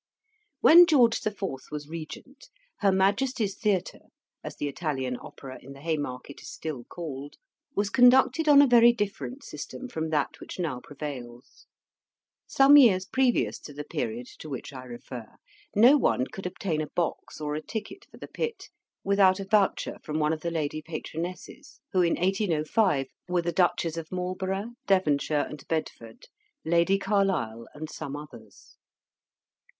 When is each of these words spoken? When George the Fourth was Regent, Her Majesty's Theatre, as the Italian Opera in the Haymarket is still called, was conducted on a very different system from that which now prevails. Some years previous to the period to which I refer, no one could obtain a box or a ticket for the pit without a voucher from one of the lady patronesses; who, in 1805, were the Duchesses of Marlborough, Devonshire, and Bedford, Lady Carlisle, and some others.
When 0.61 0.87
George 0.87 1.19
the 1.19 1.29
Fourth 1.29 1.65
was 1.69 1.87
Regent, 1.87 2.47
Her 2.77 2.91
Majesty's 2.91 3.55
Theatre, 3.55 4.07
as 4.43 4.55
the 4.55 4.67
Italian 4.67 5.15
Opera 5.21 5.59
in 5.61 5.73
the 5.73 5.79
Haymarket 5.81 6.41
is 6.41 6.49
still 6.49 6.85
called, 6.85 7.35
was 7.75 7.91
conducted 7.91 8.47
on 8.49 8.63
a 8.63 8.67
very 8.67 8.93
different 8.93 9.43
system 9.43 9.87
from 9.87 10.09
that 10.09 10.39
which 10.39 10.57
now 10.57 10.79
prevails. 10.83 11.67
Some 12.47 12.77
years 12.77 13.05
previous 13.05 13.59
to 13.59 13.73
the 13.73 13.83
period 13.83 14.25
to 14.39 14.49
which 14.49 14.73
I 14.73 14.85
refer, 14.85 15.35
no 15.75 15.97
one 15.97 16.25
could 16.25 16.47
obtain 16.47 16.81
a 16.81 16.87
box 16.95 17.39
or 17.39 17.53
a 17.53 17.61
ticket 17.61 18.05
for 18.09 18.17
the 18.17 18.27
pit 18.27 18.69
without 19.03 19.39
a 19.39 19.45
voucher 19.45 19.97
from 20.01 20.17
one 20.17 20.33
of 20.33 20.41
the 20.41 20.49
lady 20.49 20.81
patronesses; 20.81 21.79
who, 21.91 22.01
in 22.01 22.15
1805, 22.15 23.05
were 23.27 23.43
the 23.43 23.51
Duchesses 23.51 23.97
of 23.97 24.11
Marlborough, 24.11 24.71
Devonshire, 24.87 25.45
and 25.47 25.63
Bedford, 25.67 26.25
Lady 26.65 26.97
Carlisle, 26.97 27.67
and 27.75 27.87
some 27.87 28.15
others. 28.15 28.77